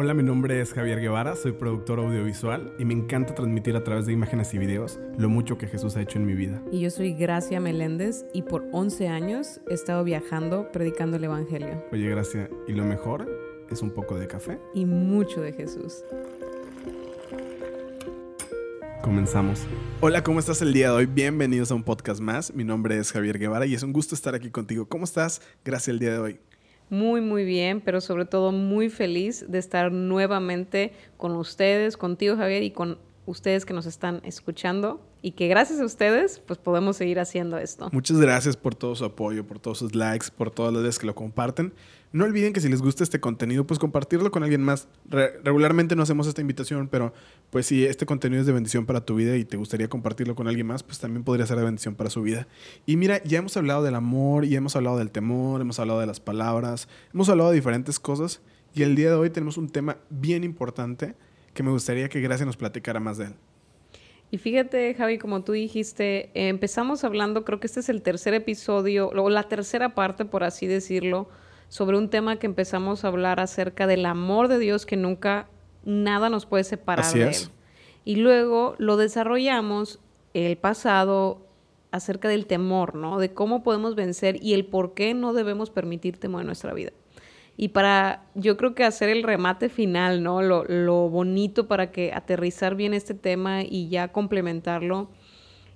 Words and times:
Hola, 0.00 0.14
mi 0.14 0.22
nombre 0.22 0.60
es 0.60 0.74
Javier 0.74 1.00
Guevara, 1.00 1.34
soy 1.34 1.50
productor 1.50 1.98
audiovisual 1.98 2.72
y 2.78 2.84
me 2.84 2.94
encanta 2.94 3.34
transmitir 3.34 3.74
a 3.74 3.82
través 3.82 4.06
de 4.06 4.12
imágenes 4.12 4.54
y 4.54 4.58
videos 4.58 4.96
lo 5.18 5.28
mucho 5.28 5.58
que 5.58 5.66
Jesús 5.66 5.96
ha 5.96 6.02
hecho 6.02 6.20
en 6.20 6.26
mi 6.26 6.34
vida. 6.34 6.62
Y 6.70 6.78
yo 6.78 6.90
soy 6.90 7.14
Gracia 7.14 7.58
Meléndez 7.58 8.24
y 8.32 8.42
por 8.42 8.64
11 8.70 9.08
años 9.08 9.60
he 9.68 9.74
estado 9.74 10.04
viajando 10.04 10.70
predicando 10.70 11.16
el 11.16 11.24
Evangelio. 11.24 11.82
Oye, 11.90 12.08
Gracia, 12.10 12.48
¿y 12.68 12.74
lo 12.74 12.84
mejor 12.84 13.28
es 13.72 13.82
un 13.82 13.90
poco 13.90 14.16
de 14.16 14.28
café? 14.28 14.60
Y 14.72 14.86
mucho 14.86 15.40
de 15.40 15.52
Jesús. 15.52 16.04
Comenzamos. 19.02 19.66
Hola, 20.00 20.22
¿cómo 20.22 20.38
estás 20.38 20.62
el 20.62 20.72
día 20.72 20.90
de 20.90 20.96
hoy? 20.96 21.06
Bienvenidos 21.06 21.72
a 21.72 21.74
un 21.74 21.82
podcast 21.82 22.20
más. 22.20 22.54
Mi 22.54 22.62
nombre 22.62 22.98
es 22.98 23.10
Javier 23.10 23.36
Guevara 23.36 23.66
y 23.66 23.74
es 23.74 23.82
un 23.82 23.92
gusto 23.92 24.14
estar 24.14 24.36
aquí 24.36 24.52
contigo. 24.52 24.86
¿Cómo 24.86 25.02
estás? 25.02 25.42
Gracias 25.64 25.88
el 25.88 25.98
día 25.98 26.12
de 26.12 26.18
hoy. 26.20 26.40
Muy, 26.90 27.20
muy 27.20 27.44
bien, 27.44 27.80
pero 27.80 28.00
sobre 28.00 28.24
todo 28.24 28.52
muy 28.52 28.88
feliz 28.88 29.44
de 29.48 29.58
estar 29.58 29.92
nuevamente 29.92 30.92
con 31.16 31.32
ustedes, 31.32 31.96
contigo 31.96 32.36
Javier 32.36 32.62
y 32.62 32.70
con 32.70 32.98
ustedes 33.26 33.66
que 33.66 33.74
nos 33.74 33.86
están 33.86 34.22
escuchando 34.24 35.00
y 35.20 35.32
que 35.32 35.48
gracias 35.48 35.80
a 35.80 35.84
ustedes 35.84 36.40
pues 36.40 36.58
podemos 36.58 36.96
seguir 36.96 37.20
haciendo 37.20 37.58
esto. 37.58 37.88
Muchas 37.92 38.18
gracias 38.18 38.56
por 38.56 38.74
todo 38.74 38.94
su 38.94 39.04
apoyo, 39.04 39.46
por 39.46 39.58
todos 39.58 39.78
sus 39.78 39.94
likes, 39.94 40.26
por 40.34 40.50
todas 40.50 40.72
las 40.72 40.82
veces 40.82 40.98
que 40.98 41.06
lo 41.06 41.14
comparten. 41.14 41.72
No 42.10 42.24
olviden 42.24 42.54
que 42.54 42.60
si 42.60 42.68
les 42.68 42.80
gusta 42.80 43.04
este 43.04 43.20
contenido, 43.20 43.66
pues 43.66 43.78
compartirlo 43.78 44.30
con 44.30 44.42
alguien 44.42 44.62
más. 44.62 44.88
regularmente 45.08 45.94
no 45.94 46.02
hacemos 46.02 46.26
esta 46.26 46.40
invitación, 46.40 46.88
pero 46.88 47.12
pues 47.50 47.66
si 47.66 47.84
este 47.84 48.06
contenido 48.06 48.40
es 48.40 48.46
de 48.46 48.52
bendición 48.52 48.86
para 48.86 49.04
tu 49.04 49.14
vida 49.14 49.36
y 49.36 49.44
te 49.44 49.58
gustaría 49.58 49.88
compartirlo 49.88 50.34
con 50.34 50.48
alguien 50.48 50.66
más, 50.66 50.82
pues 50.82 50.98
también 50.98 51.22
podría 51.22 51.46
ser 51.46 51.58
de 51.58 51.64
bendición 51.64 51.94
para 51.94 52.08
su 52.08 52.22
vida. 52.22 52.48
Y 52.86 52.96
mira, 52.96 53.22
ya 53.24 53.38
hemos 53.38 53.56
hablado 53.56 53.82
del 53.82 53.94
amor, 53.94 54.44
y 54.44 54.56
hemos 54.56 54.76
hablado 54.76 54.96
del 54.98 55.10
temor, 55.10 55.60
hemos 55.60 55.78
hablado 55.78 56.00
de 56.00 56.06
las 56.06 56.20
palabras, 56.20 56.88
hemos 57.12 57.28
hablado 57.28 57.50
de 57.50 57.56
diferentes 57.56 58.00
cosas 58.00 58.40
y 58.74 58.82
el 58.82 58.94
día 58.94 59.10
de 59.10 59.16
hoy 59.16 59.30
tenemos 59.30 59.56
un 59.56 59.68
tema 59.68 59.98
bien 60.08 60.44
importante 60.44 61.14
que 61.54 61.62
me 61.62 61.70
gustaría 61.70 62.08
que 62.08 62.20
Gracia 62.20 62.46
nos 62.46 62.56
platicara 62.56 63.00
más 63.00 63.18
de 63.18 63.26
él. 63.26 63.34
Y 64.30 64.38
fíjate, 64.38 64.94
Javi, 64.94 65.18
como 65.18 65.42
tú 65.42 65.52
dijiste, 65.52 66.30
empezamos 66.34 67.02
hablando, 67.02 67.44
creo 67.44 67.60
que 67.60 67.66
este 67.66 67.80
es 67.80 67.88
el 67.88 68.02
tercer 68.02 68.34
episodio, 68.34 69.08
o 69.08 69.30
la 69.30 69.44
tercera 69.44 69.94
parte, 69.94 70.26
por 70.26 70.44
así 70.44 70.66
decirlo, 70.66 71.28
sobre 71.68 71.98
un 71.98 72.08
tema 72.08 72.36
que 72.36 72.46
empezamos 72.46 73.04
a 73.04 73.08
hablar 73.08 73.40
acerca 73.40 73.86
del 73.86 74.06
amor 74.06 74.48
de 74.48 74.58
Dios 74.58 74.86
que 74.86 74.96
nunca 74.96 75.48
nada 75.84 76.28
nos 76.28 76.46
puede 76.46 76.64
separar 76.64 77.12
de 77.12 77.28
él. 77.28 77.36
Y 78.04 78.16
luego 78.16 78.74
lo 78.78 78.96
desarrollamos 78.96 80.00
el 80.34 80.56
pasado 80.56 81.46
acerca 81.90 82.28
del 82.28 82.46
temor, 82.46 82.94
¿no? 82.94 83.18
De 83.18 83.32
cómo 83.32 83.62
podemos 83.62 83.94
vencer 83.94 84.42
y 84.42 84.54
el 84.54 84.66
por 84.66 84.94
qué 84.94 85.14
no 85.14 85.32
debemos 85.32 85.70
permitir 85.70 86.18
temor 86.18 86.42
en 86.42 86.46
nuestra 86.46 86.72
vida. 86.72 86.92
Y 87.56 87.68
para, 87.68 88.24
yo 88.34 88.56
creo 88.56 88.74
que 88.74 88.84
hacer 88.84 89.08
el 89.08 89.22
remate 89.22 89.68
final, 89.68 90.22
¿no? 90.22 90.42
Lo, 90.42 90.64
lo 90.64 91.08
bonito 91.08 91.66
para 91.66 91.90
que 91.90 92.12
aterrizar 92.12 92.76
bien 92.76 92.94
este 92.94 93.14
tema 93.14 93.62
y 93.62 93.88
ya 93.88 94.08
complementarlo, 94.08 95.10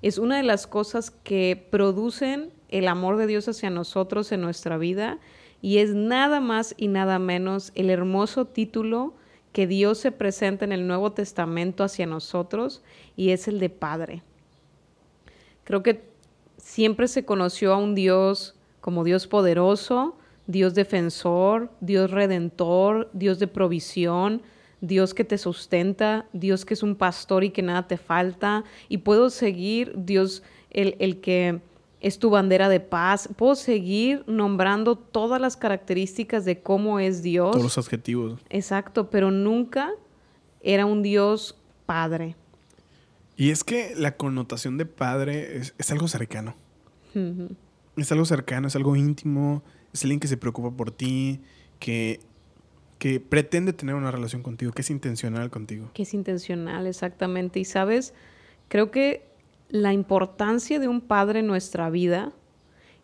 es 0.00 0.18
una 0.18 0.36
de 0.36 0.42
las 0.42 0.66
cosas 0.66 1.10
que 1.10 1.66
producen 1.70 2.50
el 2.68 2.88
amor 2.88 3.16
de 3.16 3.26
Dios 3.26 3.48
hacia 3.48 3.70
nosotros 3.70 4.32
en 4.32 4.40
nuestra 4.40 4.78
vida 4.78 5.18
y 5.62 5.78
es 5.78 5.94
nada 5.94 6.40
más 6.40 6.74
y 6.76 6.88
nada 6.88 7.18
menos 7.20 7.70
el 7.76 7.88
hermoso 7.88 8.46
título 8.46 9.14
que 9.52 9.66
Dios 9.66 9.98
se 9.98 10.10
presenta 10.10 10.64
en 10.64 10.72
el 10.72 10.86
Nuevo 10.86 11.12
Testamento 11.12 11.84
hacia 11.84 12.04
nosotros 12.04 12.82
y 13.16 13.30
es 13.30 13.46
el 13.46 13.60
de 13.60 13.70
Padre. 13.70 14.22
Creo 15.64 15.82
que 15.82 16.02
siempre 16.56 17.06
se 17.06 17.24
conoció 17.24 17.72
a 17.72 17.76
un 17.76 17.94
Dios 17.94 18.56
como 18.80 19.04
Dios 19.04 19.28
poderoso, 19.28 20.16
Dios 20.48 20.74
defensor, 20.74 21.70
Dios 21.80 22.10
redentor, 22.10 23.08
Dios 23.12 23.38
de 23.38 23.46
provisión, 23.46 24.42
Dios 24.80 25.14
que 25.14 25.22
te 25.22 25.38
sustenta, 25.38 26.26
Dios 26.32 26.64
que 26.64 26.74
es 26.74 26.82
un 26.82 26.96
pastor 26.96 27.44
y 27.44 27.50
que 27.50 27.62
nada 27.62 27.86
te 27.86 27.98
falta. 27.98 28.64
Y 28.88 28.98
puedo 28.98 29.30
seguir, 29.30 29.92
Dios 29.96 30.42
el, 30.70 30.96
el 30.98 31.20
que 31.20 31.60
es 32.02 32.18
tu 32.18 32.30
bandera 32.30 32.68
de 32.68 32.80
paz. 32.80 33.28
Puedo 33.36 33.54
seguir 33.54 34.24
nombrando 34.26 34.96
todas 34.96 35.40
las 35.40 35.56
características 35.56 36.44
de 36.44 36.60
cómo 36.60 36.98
es 36.98 37.22
Dios. 37.22 37.52
Todos 37.52 37.62
los 37.62 37.78
adjetivos. 37.78 38.40
Exacto, 38.50 39.08
pero 39.08 39.30
nunca 39.30 39.92
era 40.62 40.84
un 40.84 41.02
Dios 41.02 41.56
padre. 41.86 42.34
Y 43.36 43.50
es 43.50 43.62
que 43.62 43.94
la 43.96 44.16
connotación 44.16 44.78
de 44.78 44.84
padre 44.84 45.58
es, 45.58 45.90
algo 45.92 46.08
cercano. 46.08 46.54
Es 47.96 48.10
algo 48.10 48.24
cercano, 48.24 48.66
es 48.66 48.74
algo 48.74 48.96
íntimo, 48.96 49.62
es 49.92 50.02
alguien 50.02 50.18
que 50.18 50.28
se 50.28 50.36
preocupa 50.36 50.72
por 50.72 50.90
ti, 50.90 51.40
que, 51.78 52.18
que 52.98 53.20
pretende 53.20 53.72
tener 53.72 53.94
una 53.94 54.10
relación 54.10 54.42
contigo, 54.42 54.72
que 54.72 54.82
es 54.82 54.90
intencional 54.90 55.50
contigo. 55.50 55.90
Que 55.94 56.02
es 56.02 56.14
intencional, 56.14 56.88
exactamente. 56.88 57.60
Y 57.60 57.64
sabes, 57.64 58.12
creo 58.68 58.90
que 58.90 59.31
la 59.72 59.94
importancia 59.94 60.78
de 60.78 60.86
un 60.86 61.00
padre 61.00 61.40
en 61.40 61.46
nuestra 61.46 61.88
vida 61.88 62.32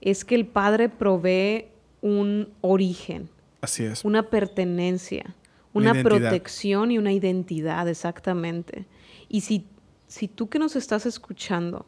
es 0.03 0.25
que 0.25 0.35
el 0.35 0.47
padre 0.47 0.91
provee 0.91 1.69
un 2.03 2.53
origen. 2.61 3.31
Así 3.63 3.85
es. 3.85 4.05
Una 4.05 4.25
pertenencia, 4.25 5.35
una, 5.73 5.95
protección 6.03 6.91
y 6.91 6.99
una 6.99 7.13
identidad, 7.13 7.89
exactamente. 7.89 8.87
Y 9.31 9.41
si, 9.41 9.67
si 10.07 10.29
tú 10.29 10.49
que 10.49 10.59
nos 10.59 10.77
estás 10.77 11.07
escuchando 11.07 11.87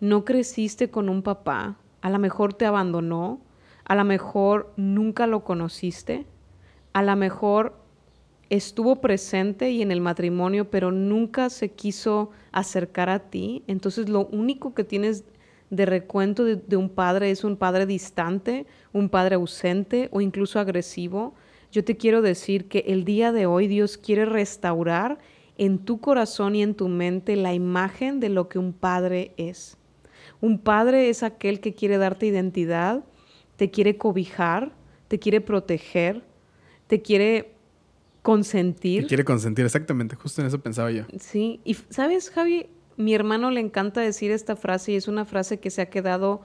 no 0.00 0.24
creciste 0.24 0.90
con 0.90 1.10
un 1.10 1.22
papá, 1.22 1.76
a 2.00 2.10
lo 2.10 2.18
mejor 2.18 2.54
te 2.54 2.64
abandonó, 2.64 3.42
a 3.84 3.94
lo 3.94 4.04
mejor 4.04 4.72
nunca 4.76 5.26
lo 5.26 5.44
conociste, 5.44 6.26
a 6.94 7.02
lo 7.02 7.14
mejor 7.14 7.78
estuvo 8.56 9.00
presente 9.00 9.70
y 9.70 9.82
en 9.82 9.90
el 9.90 10.00
matrimonio, 10.00 10.70
pero 10.70 10.92
nunca 10.92 11.50
se 11.50 11.70
quiso 11.72 12.30
acercar 12.52 13.08
a 13.10 13.18
ti. 13.18 13.62
Entonces 13.66 14.08
lo 14.08 14.26
único 14.26 14.74
que 14.74 14.84
tienes 14.84 15.24
de 15.70 15.86
recuento 15.86 16.44
de, 16.44 16.76
un 16.76 16.88
padre 16.88 17.30
es 17.30 17.42
un 17.42 17.56
padre 17.56 17.86
distante, 17.86 18.66
un 18.92 19.08
padre 19.08 19.34
ausente 19.34 20.08
o 20.12 20.20
incluso 20.20 20.60
agresivo. 20.60 21.34
Yo 21.72 21.84
te 21.84 21.96
quiero 21.96 22.22
decir 22.22 22.68
que 22.68 22.84
el 22.86 23.04
día 23.04 23.32
de 23.32 23.46
hoy 23.46 23.66
Dios 23.66 23.98
quiere 23.98 24.24
restaurar 24.24 25.18
en 25.56 25.78
tu 25.78 26.00
corazón 26.00 26.54
y 26.54 26.62
en 26.62 26.74
tu 26.74 26.88
mente 26.88 27.36
la 27.36 27.54
imagen 27.54 28.20
de 28.20 28.28
lo 28.28 28.48
que 28.48 28.58
un 28.58 28.72
padre 28.72 29.32
es. 29.36 29.76
Un 30.40 30.58
padre 30.58 31.08
es 31.08 31.22
aquel 31.22 31.60
que 31.60 31.74
quiere 31.74 31.98
darte 31.98 32.26
identidad, 32.26 33.04
te 33.56 33.70
quiere 33.70 33.96
cobijar, 33.96 34.72
te 35.08 35.18
quiere 35.18 35.40
proteger, 35.40 36.22
te 36.86 37.02
quiere 37.02 37.53
consentir. 38.24 39.06
quiere 39.06 39.22
consentir, 39.22 39.66
exactamente, 39.66 40.16
justo 40.16 40.40
en 40.40 40.46
eso 40.46 40.58
pensaba 40.58 40.90
yo. 40.90 41.04
Sí, 41.20 41.60
y 41.62 41.74
sabes, 41.74 42.30
Javi, 42.30 42.70
mi 42.96 43.14
hermano 43.14 43.50
le 43.50 43.60
encanta 43.60 44.00
decir 44.00 44.30
esta 44.30 44.56
frase 44.56 44.92
y 44.92 44.96
es 44.96 45.08
una 45.08 45.26
frase 45.26 45.60
que 45.60 45.68
se 45.68 45.82
ha 45.82 45.90
quedado 45.90 46.40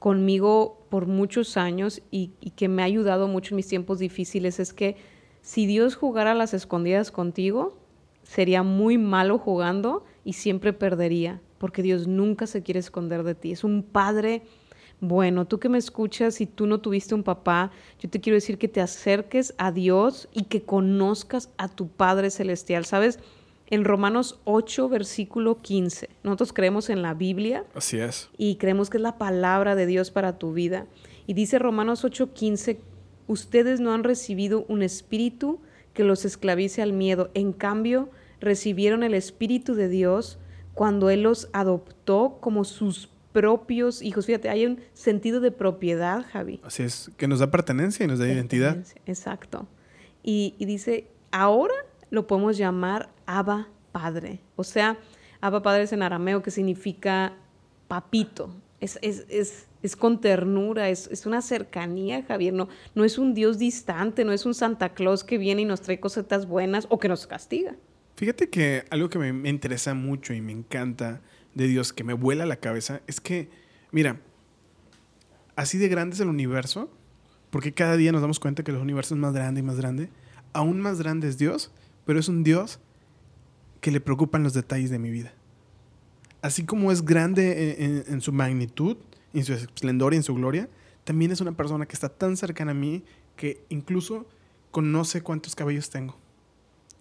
conmigo 0.00 0.84
por 0.90 1.06
muchos 1.06 1.56
años 1.56 2.02
y, 2.10 2.32
que 2.56 2.66
me 2.66 2.82
ha 2.82 2.86
ayudado 2.86 3.28
mucho 3.28 3.54
en 3.54 3.56
mis 3.56 3.68
tiempos 3.68 4.00
difíciles, 4.00 4.58
es 4.58 4.72
que 4.72 4.96
si 5.40 5.66
Dios 5.66 5.94
jugara 5.94 6.32
a 6.32 6.34
las 6.34 6.52
escondidas 6.52 7.12
contigo, 7.12 7.78
sería 8.24 8.64
muy 8.64 8.98
malo 8.98 9.38
jugando 9.38 10.04
y 10.24 10.32
siempre 10.32 10.72
perdería, 10.72 11.40
porque 11.58 11.82
Dios 11.82 12.08
nunca 12.08 12.48
se 12.48 12.64
quiere 12.64 12.80
esconder 12.80 13.22
de 13.22 13.36
ti. 13.36 13.52
Es 13.52 13.62
un 13.62 13.84
padre 13.84 14.42
bueno, 15.08 15.46
tú 15.46 15.58
que 15.58 15.68
me 15.68 15.78
escuchas 15.78 16.40
y 16.40 16.46
tú 16.46 16.66
no 16.66 16.80
tuviste 16.80 17.14
un 17.14 17.22
papá, 17.22 17.70
yo 18.00 18.08
te 18.08 18.20
quiero 18.20 18.34
decir 18.34 18.58
que 18.58 18.68
te 18.68 18.80
acerques 18.80 19.54
a 19.58 19.72
Dios 19.72 20.28
y 20.32 20.44
que 20.44 20.62
conozcas 20.62 21.50
a 21.56 21.68
tu 21.68 21.88
Padre 21.88 22.30
Celestial. 22.30 22.84
¿Sabes? 22.84 23.18
En 23.68 23.84
Romanos 23.84 24.40
8, 24.44 24.88
versículo 24.88 25.62
15, 25.62 26.10
nosotros 26.22 26.52
creemos 26.52 26.90
en 26.90 27.00
la 27.00 27.14
Biblia. 27.14 27.64
Así 27.74 27.98
es. 27.98 28.28
Y 28.36 28.56
creemos 28.56 28.90
que 28.90 28.98
es 28.98 29.02
la 29.02 29.16
palabra 29.16 29.74
de 29.74 29.86
Dios 29.86 30.10
para 30.10 30.38
tu 30.38 30.52
vida. 30.52 30.86
Y 31.26 31.32
dice 31.32 31.58
Romanos 31.58 32.04
8, 32.04 32.34
15, 32.34 32.80
ustedes 33.26 33.80
no 33.80 33.94
han 33.94 34.04
recibido 34.04 34.66
un 34.68 34.82
espíritu 34.82 35.60
que 35.94 36.04
los 36.04 36.24
esclavice 36.26 36.82
al 36.82 36.92
miedo. 36.92 37.30
En 37.32 37.52
cambio, 37.52 38.10
recibieron 38.38 39.02
el 39.02 39.14
espíritu 39.14 39.74
de 39.74 39.88
Dios 39.88 40.38
cuando 40.74 41.08
Él 41.08 41.22
los 41.22 41.48
adoptó 41.52 42.38
como 42.40 42.64
sus 42.64 43.08
propios 43.34 44.00
hijos. 44.00 44.26
Fíjate, 44.26 44.48
hay 44.48 44.64
un 44.64 44.80
sentido 44.94 45.40
de 45.40 45.50
propiedad, 45.50 46.24
Javi. 46.32 46.60
Así 46.62 46.84
es, 46.84 47.10
que 47.16 47.26
nos 47.26 47.40
da 47.40 47.50
pertenencia 47.50 48.04
y 48.04 48.06
nos 48.06 48.20
da 48.20 48.28
identidad. 48.28 48.78
Exacto. 49.06 49.66
Y, 50.22 50.54
dice, 50.60 51.08
ahora 51.32 51.74
lo 52.10 52.28
podemos 52.28 52.56
llamar 52.56 53.10
Abba 53.26 53.68
Padre. 53.90 54.40
O 54.54 54.62
sea, 54.62 54.98
Abba 55.40 55.62
Padre 55.62 55.82
es 55.82 55.92
en 55.92 56.02
arameo 56.02 56.42
que 56.42 56.52
significa 56.52 57.34
papito. 57.88 58.54
Es, 58.80 58.98
es, 59.02 59.96
con 59.96 60.20
ternura, 60.20 60.88
es, 60.88 61.26
una 61.26 61.42
cercanía, 61.42 62.22
Javier. 62.22 62.54
No, 62.54 62.68
no 62.94 63.04
es 63.04 63.18
un 63.18 63.34
Dios 63.34 63.58
distante, 63.58 64.24
no 64.24 64.32
es 64.32 64.46
un 64.46 64.54
Santa 64.54 64.94
Claus 64.94 65.24
que 65.24 65.38
viene 65.38 65.62
y 65.62 65.64
nos 65.64 65.80
trae 65.80 65.98
cositas 65.98 66.46
buenas 66.46 66.86
o 66.88 67.00
que 67.00 67.08
nos 67.08 67.26
castiga. 67.26 67.74
Fíjate 68.14 68.48
que 68.48 68.84
algo 68.90 69.10
que 69.10 69.18
me 69.18 69.48
interesa 69.48 69.92
mucho 69.92 70.34
y 70.34 70.40
me 70.40 70.52
encanta 70.52 71.20
de 71.54 71.66
Dios 71.66 71.92
que 71.92 72.04
me 72.04 72.12
vuela 72.12 72.46
la 72.46 72.56
cabeza 72.56 73.00
es 73.06 73.20
que, 73.20 73.48
mira, 73.92 74.20
así 75.56 75.78
de 75.78 75.88
grande 75.88 76.14
es 76.14 76.20
el 76.20 76.28
universo, 76.28 76.90
porque 77.50 77.72
cada 77.72 77.96
día 77.96 78.12
nos 78.12 78.20
damos 78.20 78.40
cuenta 78.40 78.64
que 78.64 78.72
el 78.72 78.78
universo 78.78 79.14
es 79.14 79.20
más 79.20 79.32
grande 79.32 79.60
y 79.60 79.62
más 79.62 79.76
grande. 79.76 80.10
aún 80.52 80.80
más 80.80 80.98
grande 80.98 81.28
es 81.28 81.38
Dios, 81.38 81.72
pero 82.04 82.18
es 82.18 82.28
un 82.28 82.44
Dios 82.44 82.78
que 83.80 83.90
le 83.90 84.00
preocupan 84.00 84.42
los 84.42 84.54
detalles 84.54 84.90
de 84.90 84.98
mi 84.98 85.10
vida. 85.10 85.32
Así 86.42 86.64
como 86.64 86.92
es 86.92 87.04
grande 87.04 87.84
en, 87.84 88.04
en 88.06 88.20
su 88.20 88.32
magnitud, 88.32 88.96
en 89.32 89.44
su 89.44 89.52
esplendor 89.52 90.14
y 90.14 90.16
en 90.16 90.22
su 90.22 90.34
gloria, 90.34 90.68
también 91.04 91.32
es 91.32 91.40
una 91.40 91.52
persona 91.52 91.86
que 91.86 91.94
está 91.94 92.08
tan 92.08 92.36
cercana 92.36 92.70
a 92.70 92.74
mí 92.74 93.04
que 93.36 93.64
incluso 93.68 94.26
conoce 94.70 95.22
cuántos 95.22 95.54
cabellos 95.54 95.90
tengo, 95.90 96.16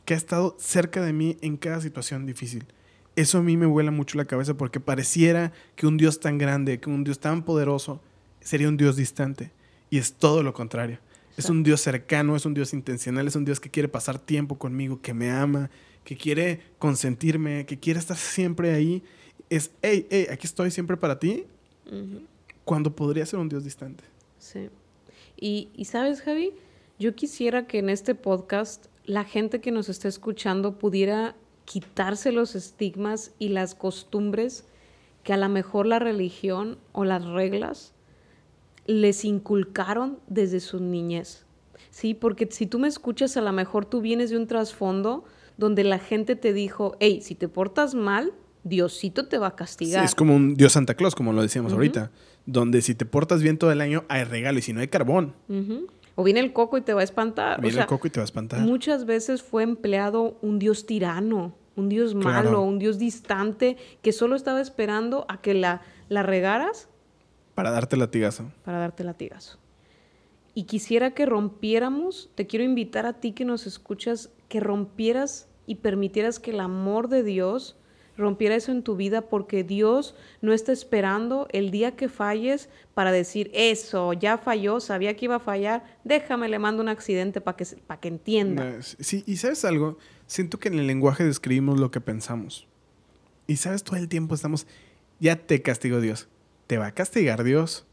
que 0.06 0.14
ha 0.14 0.18
estado 0.18 0.56
cerca 0.60 1.02
de 1.02 1.14
mí 1.14 1.38
en 1.42 1.58
cada 1.58 1.82
situación 1.82 2.26
difícil. 2.26 2.66
Eso 3.16 3.38
a 3.38 3.42
mí 3.44 3.58
me 3.58 3.66
vuela 3.66 3.92
mucho 3.92 4.18
la 4.18 4.26
cabeza 4.26 4.56
porque 4.56 4.80
pareciera 4.80 5.52
que 5.76 5.86
un 5.86 5.98
Dios 5.98 6.20
tan 6.20 6.38
grande, 6.38 6.80
que 6.80 6.90
un 6.90 7.04
Dios 7.04 7.20
tan 7.20 7.44
poderoso, 7.44 8.02
sería 8.42 8.68
un 8.68 8.78
Dios 8.78 8.96
distante. 8.96 9.52
Y 9.90 10.00
es 10.00 10.14
todo 10.14 10.42
lo 10.42 10.54
contrario. 10.54 11.00
Es 11.38 11.50
un 11.50 11.64
Dios 11.64 11.82
cercano, 11.82 12.36
es 12.36 12.46
un 12.46 12.54
Dios 12.54 12.74
intencional, 12.74 13.28
es 13.28 13.36
un 13.36 13.46
Dios 13.46 13.60
que 13.60 13.70
quiere 13.70 13.88
pasar 13.88 14.20
tiempo 14.20 14.58
conmigo, 14.58 15.02
que 15.02 15.14
me 15.14 15.32
ama, 15.32 15.70
que 16.04 16.16
quiere 16.16 16.62
consentirme, 16.78 17.66
que 17.66 17.80
quiere 17.80 18.00
estar 18.00 18.18
siempre 18.18 18.74
ahí. 18.74 19.04
Es, 19.50 19.72
hey, 19.82 20.08
hey, 20.10 20.28
aquí 20.32 20.46
estoy 20.46 20.72
siempre 20.72 20.98
para 20.98 21.20
ti, 21.20 21.46
cuando 22.66 22.96
podría 22.96 23.26
ser 23.26 23.40
un 23.40 23.50
Dios 23.50 23.64
distante. 23.64 24.04
Sí. 24.40 24.70
Y, 25.40 25.70
y 25.76 25.86
sabes, 25.86 26.22
Javi, 26.22 26.52
yo 27.00 27.16
quisiera 27.16 27.66
que 27.68 27.80
en 27.80 27.90
este 27.90 28.16
podcast 28.16 28.86
la 29.06 29.24
gente 29.24 29.60
que 29.60 29.72
nos 29.72 29.90
está 29.90 30.08
escuchando 30.08 30.78
pudiera 30.78 31.36
quitarse 31.66 32.32
los 32.32 32.56
estigmas 32.56 33.32
y 33.40 33.50
las 33.50 33.76
costumbres 33.76 34.66
que 35.24 35.34
a 35.34 35.38
lo 35.38 35.50
mejor 35.50 35.86
la 35.86 36.00
religión 36.00 36.78
o 36.92 37.06
las 37.06 37.26
reglas 37.26 37.94
les 38.86 39.24
inculcaron 39.24 40.20
desde 40.28 40.60
su 40.60 40.80
niñez. 40.80 41.46
Sí, 41.90 42.14
porque 42.14 42.48
si 42.52 42.66
tú 42.66 42.80
me 42.80 42.88
escuchas, 42.88 43.38
a 43.38 43.42
lo 43.42 43.52
mejor 43.54 43.86
tú 43.86 44.02
vienes 44.02 44.30
de 44.30 44.38
un 44.38 44.48
trasfondo 44.48 45.24
donde 45.58 45.84
la 45.84 46.00
gente 46.00 46.36
te 46.36 46.52
dijo, 46.52 46.98
hey, 47.00 47.22
si 47.22 47.36
te 47.36 47.48
portas 47.48 47.96
mal, 47.96 48.34
Diosito 48.64 49.28
te 49.28 49.38
va 49.38 49.48
a 49.48 49.56
castigar. 49.56 50.02
Sí, 50.02 50.06
es 50.06 50.16
como 50.16 50.36
un 50.36 50.56
Dios 50.56 50.74
Santa 50.74 50.96
Claus, 50.96 51.16
como 51.16 51.34
lo 51.34 51.42
decíamos 51.42 51.74
ahorita, 51.74 52.12
donde 52.46 52.82
si 52.82 52.96
te 52.96 53.06
portas 53.06 53.42
bien 53.42 53.58
todo 53.58 53.72
el 53.72 53.82
año 53.82 54.06
hay 54.10 54.24
regalo 54.24 54.60
y 54.60 54.62
si 54.62 54.74
no 54.74 54.82
hay 54.82 54.88
carbón. 54.88 55.36
O 56.16 56.24
viene 56.24 56.40
el 56.40 56.54
coco 56.54 56.78
y 56.78 56.82
te 56.82 56.94
va 56.94 57.02
a 57.02 57.04
espantar. 57.04 57.62
Viene 57.62 57.82
el 57.82 57.86
coco 57.88 58.08
y 58.08 58.10
te 58.10 58.20
va 58.20 58.24
a 58.24 58.26
espantar. 58.26 58.60
Muchas 58.62 59.06
veces 59.06 59.42
fue 59.42 59.64
empleado 59.64 60.38
un 60.42 60.60
Dios 60.60 60.86
tirano, 60.86 61.56
un 61.76 61.90
Dios 61.90 62.14
malo, 62.14 62.62
un 62.62 62.80
Dios 62.80 63.00
distante 63.00 63.78
que 64.02 64.12
solo 64.12 64.36
estaba 64.36 64.62
esperando 64.62 65.26
a 65.28 65.42
que 65.42 65.54
la, 65.54 65.82
la 66.10 66.24
regaras. 66.24 66.88
Para 67.56 67.72
darte 67.72 67.98
latigazo. 67.98 68.52
Para 68.64 68.80
darte 68.80 69.04
latigazo. 69.04 69.58
Y 70.54 70.64
quisiera 70.64 71.12
que 71.12 71.26
rompiéramos, 71.26 72.30
te 72.36 72.46
quiero 72.46 72.64
invitar 72.64 73.08
a 73.08 73.14
ti 73.14 73.32
que 73.32 73.44
nos 73.44 73.66
escuchas, 73.66 74.30
que 74.50 74.60
rompieras 74.60 75.48
y 75.66 75.76
permitieras 75.76 76.40
que 76.40 76.52
el 76.52 76.60
amor 76.60 77.08
de 77.08 77.24
Dios 77.24 77.76
rompiera 78.18 78.56
eso 78.56 78.72
en 78.72 78.84
tu 78.84 78.96
vida 78.96 79.22
porque 79.22 79.64
Dios 79.64 80.16
no 80.42 80.54
está 80.54 80.72
esperando 80.72 81.48
el 81.52 81.72
día 81.72 81.96
que 81.96 82.10
falles 82.10 82.70
para 82.94 83.12
decir, 83.12 83.50
eso, 83.54 84.14
ya 84.14 84.38
falló, 84.38 84.80
sabía 84.80 85.16
que 85.16 85.26
iba 85.26 85.36
a 85.36 85.40
fallar, 85.40 85.84
déjame, 86.04 86.50
le 86.50 86.60
mando 86.60 86.84
un 86.84 86.90
accidente 86.90 87.42
para 87.42 87.58
que, 87.58 87.66
para 87.88 88.00
que 88.00 88.08
entienda. 88.08 88.82
Sí, 88.82 89.24
y 89.26 89.38
sabes 89.38 89.66
algo, 89.66 89.98
siento 90.28 90.60
que 90.60 90.70
en 90.70 90.80
el 90.80 90.88
lenguaje 90.88 91.24
describimos 91.24 91.80
lo 91.80 91.92
que 91.92 92.02
pensamos. 92.02 92.68
Y 93.48 93.58
sabes, 93.58 93.84
todo 93.84 93.98
el 93.98 94.08
tiempo 94.08 94.36
estamos, 94.36 94.68
ya 95.20 95.36
te 95.36 95.62
castigó 95.62 96.00
Dios, 96.00 96.28
te 96.68 96.78
va 96.78 96.88
a 96.88 96.92
castigar 96.94 97.44
Dios. 97.44 97.86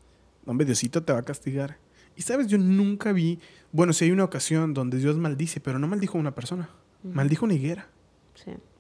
Hombre, 0.47 0.65
Diosito 0.65 1.03
te 1.03 1.13
va 1.13 1.21
a 1.21 1.23
castigar. 1.23 1.79
Y 2.17 2.23
sabes, 2.23 2.47
yo 2.47 2.59
nunca 2.59 3.13
vi, 3.13 3.39
bueno, 3.73 3.93
si 3.93 4.05
hay 4.05 4.11
una 4.11 4.25
ocasión 4.25 4.75
donde 4.75 4.99
Dios 4.99 5.17
maldice, 5.17 5.61
pero 5.61 5.79
no 5.79 5.87
maldijo 5.87 6.19
a 6.19 6.21
una 6.21 6.35
persona, 6.35 6.71
maldijo 7.03 7.45
una 7.45 7.55
higuera. 7.55 7.89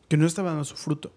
Que 0.09 0.17
no 0.17 0.27
estaba 0.27 0.51
dando 0.51 0.65
su 0.65 0.77
fruto. 0.77 1.13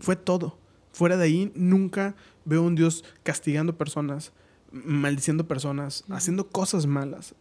Fue 0.00 0.16
todo. 0.16 0.58
Fuera 0.92 1.16
de 1.16 1.24
ahí, 1.24 1.52
nunca 1.54 2.14
veo 2.44 2.60
a 2.60 2.66
un 2.66 2.74
Dios 2.74 3.04
castigando 3.22 3.76
personas, 3.76 4.32
maldiciendo 4.72 5.46
personas, 5.46 6.04
haciendo 6.08 6.48
cosas 6.48 6.86
malas 6.86 7.34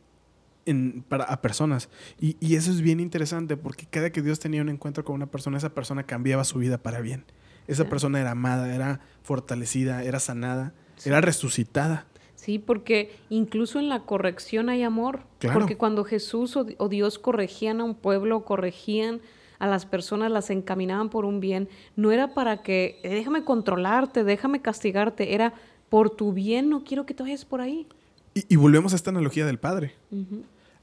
en, 0.66 1.04
para, 1.08 1.24
a 1.24 1.42
personas. 1.42 1.90
Y, 2.20 2.56
eso 2.56 2.72
es 2.72 2.82
bien 2.82 3.00
interesante 3.00 3.58
porque 3.58 3.88
cada 3.90 4.12
que 4.12 4.22
Dios 4.22 4.40
tenía 4.40 4.62
un 4.62 4.70
encuentro 4.70 5.04
con 5.04 5.16
una 5.16 5.28
persona, 5.28 5.58
esa 5.58 5.74
persona 5.74 6.04
cambiaba 6.04 6.44
su 6.44 6.60
vida 6.60 6.78
para 6.78 7.02
bien. 7.02 7.26
Esa 7.68 7.90
persona 7.90 8.22
era 8.22 8.32
amada, 8.32 8.74
era 8.74 9.02
fortalecida, 9.24 10.04
era 10.04 10.20
sanada, 10.20 10.74
era 11.04 11.20
resucitada. 11.20 12.06
Sí, 12.36 12.60
porque 12.60 13.14
incluso 13.30 13.80
en 13.80 13.90
la 13.90 14.04
corrección 14.04 14.70
hay 14.70 14.84
amor. 14.84 15.22
Porque 15.54 15.76
cuando 15.76 16.04
Jesús 16.04 16.56
o, 16.56 16.66
o 16.78 16.88
Dios 16.88 17.20
corregían 17.20 17.82
a 17.82 17.84
un 17.84 17.96
pueblo, 17.96 18.46
corregían 18.46 19.20
a 19.60 19.68
las 19.68 19.86
personas, 19.86 20.32
las 20.32 20.50
encaminaban 20.50 21.10
por 21.10 21.26
un 21.26 21.40
bien, 21.40 21.70
no 21.96 22.12
era 22.12 22.34
para 22.34 22.62
que 22.62 23.00
eh, 23.04 23.10
déjame 23.10 23.44
controlarte, 23.44 24.24
déjame 24.24 24.62
castigarte, 24.62 25.34
era 25.34 25.54
por 25.90 26.10
tu 26.10 26.34
bien, 26.34 26.70
no 26.70 26.84
quiero 26.84 27.06
que 27.06 27.14
te 27.14 27.24
vayas 27.24 27.46
por 27.46 27.62
ahí. 27.62 27.88
Y, 28.34 28.56
volvemos 28.56 28.94
a 28.94 28.96
esta 28.96 29.10
analogía 29.10 29.46
del 29.46 29.58
padre. 29.58 29.96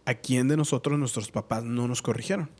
¿A 0.06 0.14
quién 0.14 0.48
de 0.48 0.56
nosotros 0.56 0.98
nuestros 0.98 1.30
papás 1.30 1.62
no 1.62 1.86
nos 1.86 2.02
corrigieron? 2.02 2.50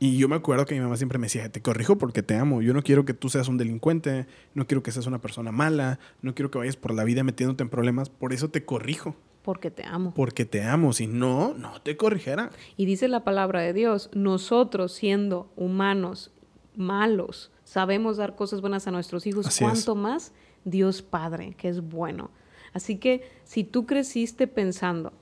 Y 0.00 0.16
yo 0.16 0.28
me 0.28 0.36
acuerdo 0.36 0.64
que 0.64 0.74
mi 0.74 0.80
mamá 0.80 0.96
siempre 0.96 1.18
me 1.18 1.26
decía, 1.26 1.50
te 1.50 1.60
corrijo 1.60 1.98
porque 1.98 2.22
te 2.22 2.36
amo. 2.36 2.62
Yo 2.62 2.72
no 2.72 2.82
quiero 2.82 3.04
que 3.04 3.14
tú 3.14 3.28
seas 3.28 3.48
un 3.48 3.58
delincuente, 3.58 4.26
no 4.54 4.66
quiero 4.66 4.82
que 4.82 4.92
seas 4.92 5.06
una 5.06 5.20
persona 5.20 5.50
mala, 5.50 5.98
no 6.22 6.34
quiero 6.34 6.50
que 6.50 6.58
vayas 6.58 6.76
por 6.76 6.94
la 6.94 7.04
vida 7.04 7.24
metiéndote 7.24 7.62
en 7.62 7.68
problemas, 7.68 8.08
por 8.08 8.32
eso 8.32 8.48
te 8.48 8.64
corrijo. 8.64 9.16
Porque 9.42 9.70
te 9.70 9.84
amo. 9.84 10.12
Porque 10.14 10.44
te 10.44 10.62
amo, 10.62 10.92
si 10.92 11.06
no, 11.06 11.54
no 11.54 11.80
te 11.80 11.96
corrigiera. 11.96 12.50
Y 12.76 12.84
dice 12.86 13.08
la 13.08 13.24
palabra 13.24 13.60
de 13.60 13.72
Dios, 13.72 14.10
nosotros 14.12 14.92
siendo 14.92 15.50
humanos 15.56 16.30
malos, 16.76 17.50
sabemos 17.64 18.16
dar 18.16 18.36
cosas 18.36 18.60
buenas 18.60 18.86
a 18.86 18.90
nuestros 18.90 19.26
hijos, 19.26 19.58
cuanto 19.58 19.94
más 19.94 20.32
Dios 20.64 21.02
Padre, 21.02 21.54
que 21.56 21.68
es 21.68 21.80
bueno. 21.80 22.30
Así 22.72 22.96
que 22.96 23.22
si 23.44 23.64
tú 23.64 23.86
creciste 23.86 24.46
pensando 24.46 25.12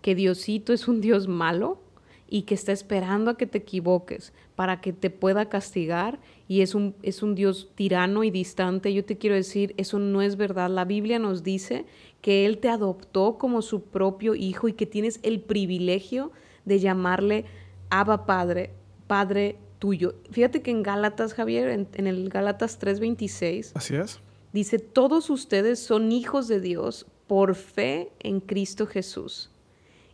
que 0.00 0.14
Diosito 0.14 0.72
es 0.72 0.86
un 0.86 1.00
Dios 1.00 1.28
malo, 1.28 1.80
y 2.28 2.42
que 2.42 2.54
está 2.54 2.72
esperando 2.72 3.30
a 3.30 3.36
que 3.36 3.46
te 3.46 3.58
equivoques 3.58 4.32
para 4.56 4.80
que 4.80 4.92
te 4.92 5.10
pueda 5.10 5.48
castigar 5.48 6.18
y 6.46 6.60
es 6.60 6.74
un, 6.74 6.94
es 7.02 7.22
un 7.22 7.34
Dios 7.34 7.70
tirano 7.74 8.22
y 8.22 8.30
distante, 8.30 8.92
yo 8.92 9.04
te 9.04 9.16
quiero 9.16 9.34
decir, 9.34 9.74
eso 9.78 9.98
no 9.98 10.20
es 10.20 10.36
verdad. 10.36 10.68
La 10.68 10.84
Biblia 10.84 11.18
nos 11.18 11.42
dice 11.42 11.86
que 12.20 12.44
Él 12.44 12.58
te 12.58 12.68
adoptó 12.68 13.38
como 13.38 13.62
su 13.62 13.82
propio 13.82 14.34
hijo 14.34 14.68
y 14.68 14.74
que 14.74 14.86
tienes 14.86 15.20
el 15.22 15.40
privilegio 15.40 16.32
de 16.64 16.80
llamarle 16.80 17.44
Abba 17.88 18.26
Padre, 18.26 18.70
Padre 19.06 19.56
tuyo. 19.78 20.14
Fíjate 20.30 20.62
que 20.62 20.70
en 20.70 20.82
Gálatas, 20.82 21.34
Javier, 21.34 21.68
en, 21.68 21.88
en 21.94 22.06
el 22.06 22.28
Gálatas 22.28 22.78
3:26, 22.80 23.72
así 23.74 23.96
es. 23.96 24.20
Dice, 24.52 24.78
todos 24.78 25.30
ustedes 25.30 25.80
son 25.80 26.12
hijos 26.12 26.46
de 26.46 26.60
Dios 26.60 27.06
por 27.26 27.54
fe 27.54 28.12
en 28.20 28.40
Cristo 28.40 28.86
Jesús. 28.86 29.50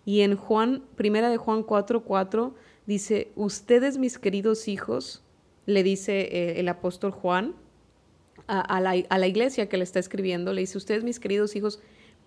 Y 0.05 0.23
en 0.23 0.37
Juan, 0.37 0.83
primera 0.97 1.29
de 1.29 1.37
Juan 1.37 1.65
4:4 1.65 2.03
4, 2.05 2.55
dice, 2.87 3.33
ustedes 3.37 3.99
mis 3.99 4.19
queridos 4.19 4.67
hijos, 4.67 5.23
le 5.67 5.83
dice 5.83 6.21
eh, 6.21 6.61
el 6.61 6.69
apóstol 6.69 7.11
Juan 7.11 7.55
a, 8.47 8.81
la, 8.81 8.95
a 9.09 9.19
la 9.19 9.27
iglesia 9.29 9.69
que 9.69 9.77
le 9.77 9.85
está 9.85 10.01
escribiendo, 10.01 10.53
le 10.53 10.63
dice, 10.63 10.77
ustedes 10.77 11.05
mis 11.05 11.21
queridos 11.21 11.55
hijos 11.55 11.81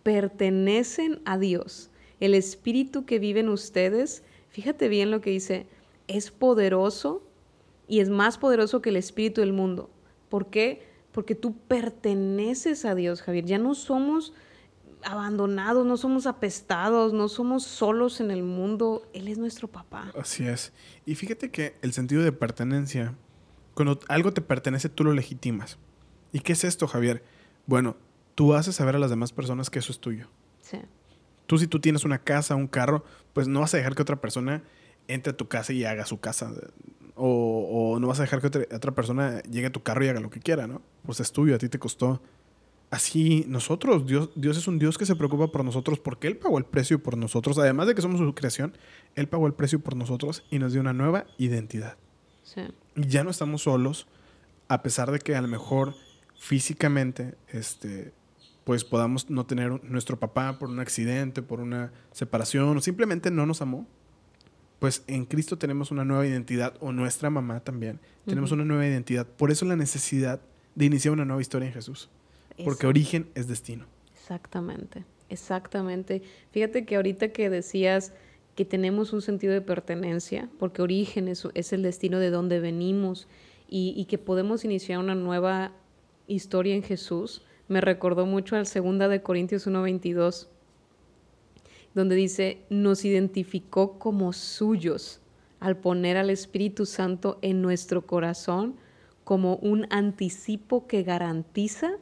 pertenecen 0.04 1.22
a 1.26 1.38
Dios. 1.38 1.90
El 2.22 2.34
espíritu 2.34 3.06
que 3.06 3.20
vive 3.20 3.42
en 3.42 3.50
ustedes, 3.50 4.24
fíjate 4.50 4.88
bien 4.88 5.12
lo 5.12 5.20
que 5.20 5.32
dice, 5.32 5.66
es 6.08 6.32
poderoso 6.32 7.24
y 7.88 8.00
es 8.00 8.10
más 8.10 8.38
poderoso 8.38 8.82
que 8.82 8.90
el 8.90 8.96
espíritu 8.96 9.42
del 9.42 9.54
mundo. 9.54 9.90
¿Por 10.30 10.48
qué? 10.48 10.84
Porque 11.12 11.36
tú 11.36 11.56
perteneces 11.68 12.86
a 12.86 12.96
Dios, 12.96 13.22
Javier. 13.22 13.46
Ya 13.46 13.58
no 13.58 13.76
somos 13.76 14.34
abandonados, 15.06 15.86
no 15.86 15.98
somos 15.98 16.26
apestados, 16.26 17.14
no 17.14 17.28
somos 17.30 17.64
solos 17.64 18.20
en 18.20 18.32
el 18.32 18.44
mundo. 18.44 19.08
Él 19.14 19.28
es 19.28 19.38
nuestro 19.38 19.68
papá. 19.68 20.12
Así 20.20 20.48
es. 20.48 20.74
Y 21.06 21.16
fíjate 21.16 21.52
que 21.52 21.76
el 21.82 21.94
sentido 21.94 22.24
de 22.24 22.32
pertenencia, 22.32 23.16
cuando 23.74 24.00
algo 24.08 24.34
te 24.34 24.42
pertenece, 24.42 24.90
tú 24.90 25.04
lo 25.04 25.14
legitimas. 25.14 25.78
¿Y 26.32 26.40
qué 26.40 26.54
es 26.54 26.64
esto, 26.64 26.88
Javier? 26.88 27.24
Bueno, 27.66 27.96
tú 28.36 28.54
haces 28.54 28.76
saber 28.76 28.96
a 28.96 29.00
las 29.00 29.10
demás 29.10 29.32
personas 29.32 29.70
que 29.70 29.80
eso 29.80 29.92
es 29.92 30.00
tuyo. 30.00 30.28
Sí. 30.62 30.80
Tú 31.46 31.58
si 31.58 31.68
tú 31.68 31.80
tienes 31.80 32.06
una 32.06 32.20
casa, 32.20 32.56
un 32.56 32.68
carro, 32.68 33.04
pues 33.34 33.48
no 33.48 33.60
vas 33.60 33.74
a 33.74 33.78
dejar 33.78 33.96
que 33.96 34.02
otra 34.02 34.22
persona 34.22 34.64
entre 35.08 35.32
a 35.32 35.38
tu 35.38 35.48
casa 35.48 35.74
y 35.74 35.86
haga 35.86 36.06
su 36.06 36.20
casa. 36.20 36.52
O, 37.16 37.94
o 37.94 38.00
no 38.00 38.08
vas 38.08 38.20
a 38.20 38.24
dejar 38.24 38.42
que 38.42 38.48
otra, 38.48 38.64
otra 38.74 38.94
persona 38.94 39.42
llegue 39.44 39.68
a 39.68 39.72
tu 39.72 39.84
carro 39.84 40.04
y 40.04 40.08
haga 40.08 40.20
lo 40.20 40.30
que 40.30 40.40
quiera, 40.40 40.66
¿no? 40.66 40.82
Pues 41.06 41.20
es 41.20 41.32
tuyo, 41.32 41.56
a 41.56 41.58
ti 41.60 41.70
te 41.70 41.78
costó 41.78 42.22
así 42.94 43.44
nosotros, 43.48 44.06
Dios, 44.06 44.30
Dios 44.36 44.56
es 44.56 44.68
un 44.68 44.78
Dios 44.78 45.00
que 45.00 45.08
se 45.08 45.16
preocupa 45.16 45.48
por 45.48 45.66
nosotros 45.66 45.98
porque 45.98 46.28
Él 46.28 46.38
pagó 46.38 46.60
el 46.60 46.66
precio 46.66 47.02
por 47.02 47.18
nosotros. 47.18 47.58
Además 47.58 47.88
de 47.88 47.96
que 47.96 48.04
somos 48.04 48.20
su 48.20 48.36
creación, 48.36 48.78
Él 49.16 49.28
pagó 49.28 49.48
el 49.48 49.56
precio 49.56 49.80
por 49.80 49.96
nosotros 49.96 50.44
y 50.52 50.60
nos 50.60 50.74
dio 50.74 50.82
una 50.82 50.94
nueva 50.94 51.26
identidad. 51.40 51.98
Sí. 52.44 52.62
Y 52.96 53.08
ya 53.08 53.24
no 53.24 53.32
estamos 53.32 53.64
solos, 53.64 54.06
a 54.68 54.84
pesar 54.84 55.10
de 55.10 55.18
que 55.18 55.36
a 55.36 55.42
lo 55.42 55.48
mejor 55.48 55.96
físicamente, 56.38 57.34
este, 57.48 58.14
pues 58.64 58.84
podamos 58.84 59.28
no 59.28 59.48
tener 59.48 59.84
nuestro 59.84 60.20
papá 60.20 60.60
por 60.60 60.70
un 60.70 60.80
accidente, 60.80 61.42
por 61.42 61.62
una 61.62 61.92
separación, 62.12 62.78
o 62.78 62.82
simplemente 62.82 63.32
no 63.32 63.48
nos 63.48 63.64
amó. 63.64 63.88
pues 64.78 65.04
en 65.08 65.26
Cristo 65.26 65.58
tenemos 65.58 65.90
una 65.90 66.06
nueva 66.06 66.28
identidad, 66.28 66.76
o 66.80 66.92
nuestra 66.92 67.32
mamá 67.32 67.62
también, 67.62 68.00
tenemos 68.28 68.52
una 68.52 68.66
nueva 68.66 68.86
identidad. 68.86 69.26
Por 69.26 69.50
eso 69.50 69.66
la 69.66 69.78
necesidad 69.78 70.42
de 70.76 70.86
iniciar 70.86 71.14
una 71.14 71.26
nueva 71.26 71.42
historia 71.42 71.70
en 71.70 71.74
Jesús. 71.74 72.10
Porque 72.64 72.88
origen 72.88 73.30
es 73.36 73.48
destino. 73.48 73.86
Exactamente, 74.14 75.06
exactamente. 75.30 76.22
Fíjate 76.52 76.86
que 76.86 76.96
ahorita 76.96 77.30
que 77.30 77.50
decías 77.50 78.14
que 78.56 78.66
tenemos 78.66 79.14
un 79.14 79.22
sentido 79.22 79.54
de 79.54 79.62
pertenencia, 79.62 80.50
porque 80.60 80.82
origen 80.82 81.28
es, 81.28 81.48
es 81.54 81.74
el 81.74 81.82
destino 81.82 82.20
de 82.20 82.30
donde 82.30 82.60
venimos 82.60 83.28
y, 83.68 83.94
y, 83.98 84.06
que 84.06 84.18
podemos 84.18 84.64
iniciar 84.64 85.00
una 85.00 85.16
nueva 85.16 85.72
historia 86.28 86.76
en 86.76 86.84
Jesús, 86.84 87.42
me 87.68 87.82
recordó 87.82 88.26
mucho 88.26 88.56
al 88.56 88.66
2 88.66 89.10
de 89.10 89.24
Corintios 89.24 89.68
1.22, 89.68 90.48
donde 91.96 92.16
dice, 92.16 92.60
nos 92.70 93.06
identificó 93.06 93.98
como 93.98 94.34
suyos 94.34 95.22
al 95.60 95.78
poner 95.78 96.18
al 96.18 96.30
Espíritu 96.30 96.86
Santo 96.86 97.40
en 97.42 97.62
nuestro 97.62 98.06
corazón 98.06 98.76
como 99.24 99.56
un 99.56 99.88
anticipo 99.92 100.88
que 100.88 101.04
garantiza 101.04 101.94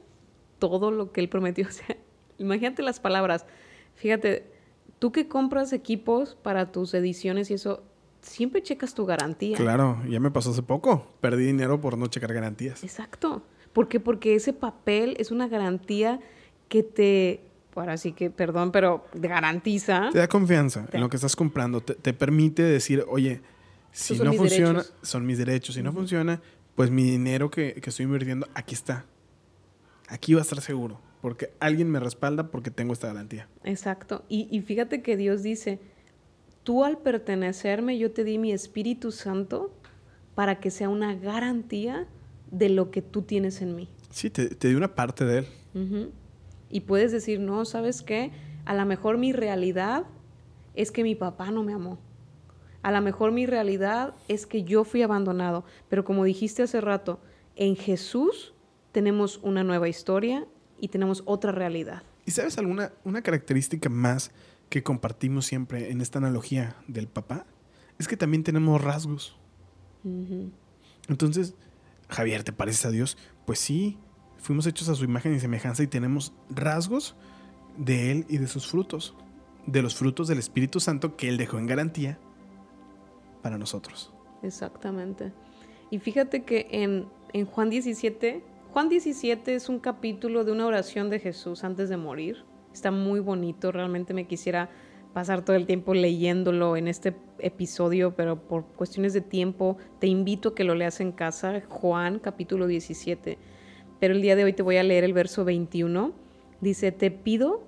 todo 0.62 0.92
lo 0.92 1.12
que 1.12 1.20
Él 1.20 1.28
prometió. 1.28 1.68
O 1.72 1.72
sea, 1.72 1.98
imagínate 2.38 2.84
las 2.84 3.00
palabras. 3.00 3.46
Fíjate, 3.96 4.50
tú 5.00 5.12
que 5.12 5.28
compras 5.28 5.74
equipos 5.74 6.36
para 6.36 6.72
tus 6.72 6.94
ediciones 6.94 7.52
y 7.52 7.56
eso, 7.56 7.84
siempre 8.22 8.62
checas 8.62 8.94
tu 8.94 9.06
garantía. 9.06 9.58
Claro, 9.58 10.02
ya 10.08 10.20
me 10.20 10.32
pasó 10.32 10.52
hace 10.52 10.64
poco. 10.64 11.08
Perdí 11.20 11.46
dinero 11.46 11.82
por 11.82 11.98
no 11.98 12.08
checar 12.08 12.34
garantías. 12.34 12.84
Exacto. 12.84 13.44
¿Por 13.74 13.88
qué? 13.88 14.00
Porque 14.00 14.36
ese 14.36 14.54
papel 14.54 15.16
es 15.18 15.32
una 15.32 15.48
garantía 15.48 16.20
que 16.68 16.84
te, 16.84 17.42
ahora 17.76 17.98
sí 17.98 18.12
que, 18.12 18.30
perdón, 18.30 18.72
pero 18.72 19.06
te 19.20 19.28
garantiza. 19.28 20.10
Te 20.12 20.20
da 20.20 20.28
confianza 20.28 20.88
en 20.92 21.02
lo 21.02 21.10
que 21.10 21.18
estás 21.18 21.36
comprando. 21.36 21.82
Te, 21.82 22.14
permite 22.14 22.64
decir, 22.64 23.04
oye, 23.08 23.42
si 23.92 24.20
no 24.20 24.34
funciona, 24.34 24.84
son 25.02 25.26
mis 25.26 25.38
derechos. 25.38 25.76
Si 25.76 25.82
no 25.82 25.92
funciona, 25.94 26.42
pues 26.76 26.92
mi 26.92 27.04
dinero 27.04 27.50
que, 27.50 27.74
que 27.74 27.90
estoy 27.90 28.06
invirtiendo, 28.06 28.48
aquí 28.54 28.76
está. 28.76 29.06
Aquí 30.12 30.34
va 30.34 30.42
a 30.42 30.44
estar 30.44 30.62
seguro. 30.62 31.00
Porque 31.22 31.54
alguien 31.60 31.90
me 31.90 32.00
respalda 32.00 32.52
porque 32.52 32.72
tengo 32.72 32.94
esta 32.94 33.08
garantía. 33.08 33.48
Exacto. 33.64 34.24
Y, 34.28 34.48
y 34.52 34.62
fíjate 34.62 35.02
que 35.02 35.16
Dios 35.18 35.44
dice, 35.44 35.80
tú 36.64 36.84
al 36.84 36.98
pertenecerme, 36.98 37.98
yo 37.98 38.12
te 38.12 38.24
di 38.24 38.38
mi 38.38 38.52
Espíritu 38.52 39.12
Santo 39.12 39.72
para 40.36 40.60
que 40.60 40.72
sea 40.72 40.90
una 40.90 41.16
garantía 41.16 42.08
de 42.50 42.70
lo 42.70 42.92
que 42.92 43.02
tú 43.02 43.22
tienes 43.22 43.62
en 43.62 43.76
mí. 43.76 43.90
Sí, 44.10 44.30
te, 44.30 44.50
te 44.50 44.68
di 44.68 44.76
una 44.76 44.96
parte 44.96 45.26
de 45.26 45.40
él. 45.40 46.12
Y 46.70 46.82
puedes 46.82 47.12
decir, 47.12 47.40
no, 47.40 47.64
¿sabes 47.66 48.02
qué? 48.02 48.32
A 48.66 48.74
lo 48.74 48.86
mejor 48.86 49.18
mi 49.18 49.32
realidad 49.32 50.06
es 50.74 50.92
que 50.92 51.04
mi 51.04 51.16
papá 51.16 51.52
no 51.52 51.64
me 51.64 51.74
amó. 51.74 52.00
A 52.82 52.92
lo 52.92 53.02
mejor 53.02 53.32
mi 53.32 53.46
realidad 53.46 54.16
es 54.28 54.46
que 54.46 54.64
yo 54.64 54.84
fui 54.84 55.02
abandonado. 55.02 55.64
Pero 55.88 56.04
como 56.04 56.24
dijiste 56.24 56.64
hace 56.64 56.82
rato, 56.82 57.20
en 57.56 57.76
Jesús 57.76 58.54
tenemos 58.92 59.40
una 59.44 59.64
nueva 59.64 59.90
historia 59.90 60.48
y 60.80 60.90
tenemos 60.90 61.24
otra 61.26 61.52
realidad. 61.52 62.04
¿Y 62.26 62.32
sabes 62.32 62.58
alguna 62.58 62.94
una 63.04 63.22
característica 63.22 63.90
más 63.90 64.32
que 64.70 64.84
compartimos 64.84 65.46
siempre 65.46 65.92
en 65.92 66.02
esta 66.02 66.20
analogía 66.20 66.76
del 66.88 67.08
papá? 67.08 67.46
Es 68.00 68.08
que 68.08 68.18
también 68.18 68.44
tenemos 68.44 68.82
rasgos. 68.82 69.38
Entonces, 71.08 71.56
Javier, 72.10 72.44
¿te 72.44 72.54
pareces 72.54 72.86
a 72.86 72.92
Dios? 72.92 73.18
Pues 73.46 73.60
sí, 73.60 73.98
fuimos 74.38 74.66
hechos 74.66 74.90
a 74.90 74.96
su 74.96 75.04
imagen 75.04 75.36
y 75.36 75.40
semejanza 75.40 75.84
y 75.84 75.88
tenemos 75.88 76.34
rasgos 76.50 77.16
de 77.78 78.12
Él 78.12 78.26
y 78.28 78.38
de 78.38 78.48
sus 78.48 78.68
frutos, 78.68 79.16
de 79.68 79.82
los 79.82 79.96
frutos 79.96 80.28
del 80.28 80.40
Espíritu 80.40 80.80
Santo 80.80 81.16
que 81.16 81.30
Él 81.30 81.38
dejó 81.38 81.60
en 81.60 81.68
garantía 81.68 82.18
para 83.42 83.58
nosotros. 83.58 84.12
Exactamente. 84.42 85.32
Y 85.92 86.00
fíjate 86.00 86.44
que 86.44 86.68
en, 86.72 87.08
en 87.34 87.46
Juan 87.46 87.70
17, 87.70 88.44
Juan 88.74 88.88
17 88.88 89.54
es 89.54 89.68
un 89.68 89.80
capítulo 89.80 90.46
de 90.46 90.54
una 90.54 90.66
oración 90.66 91.10
de 91.10 91.20
Jesús 91.20 91.66
antes 91.66 91.90
de 91.90 91.98
morir. 91.98 92.46
Está 92.72 92.90
muy 92.90 93.20
bonito, 93.20 93.70
realmente 93.74 94.14
me 94.14 94.28
quisiera 94.28 94.70
pasar 95.12 95.44
todo 95.44 95.58
el 95.58 95.66
tiempo 95.66 95.94
leyéndolo 95.94 96.78
en 96.78 96.88
este 96.88 97.14
episodio, 97.40 98.16
pero 98.16 98.48
por 98.48 98.64
cuestiones 98.68 99.12
de 99.12 99.20
tiempo 99.20 99.76
te 100.00 100.08
invito 100.08 100.50
a 100.50 100.56
que 100.56 100.64
lo 100.64 100.74
leas 100.74 101.02
en 101.02 101.12
casa, 101.12 101.62
Juan 101.68 102.20
capítulo 102.20 102.66
17. 102.66 103.38
Pero 104.00 104.14
el 104.14 104.22
día 104.22 104.38
de 104.38 104.46
hoy 104.46 104.54
te 104.54 104.64
voy 104.64 104.78
a 104.78 104.84
leer 104.84 105.04
el 105.04 105.12
verso 105.12 105.44
21. 105.44 106.14
Dice, 106.62 106.94
te 106.94 107.12
pido, 107.12 107.64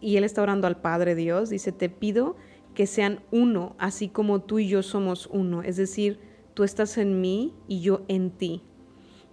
y 0.00 0.16
él 0.16 0.24
está 0.24 0.42
orando 0.42 0.66
al 0.66 0.80
Padre 0.80 1.14
Dios, 1.14 1.48
dice, 1.48 1.70
te 1.70 1.88
pido 1.88 2.34
que 2.74 2.88
sean 2.88 3.20
uno, 3.30 3.76
así 3.78 4.08
como 4.08 4.42
tú 4.42 4.58
y 4.58 4.66
yo 4.66 4.82
somos 4.82 5.28
uno. 5.32 5.62
Es 5.62 5.76
decir, 5.76 6.18
tú 6.54 6.64
estás 6.64 6.98
en 6.98 7.20
mí 7.20 7.54
y 7.68 7.82
yo 7.82 8.02
en 8.08 8.32
ti. 8.32 8.64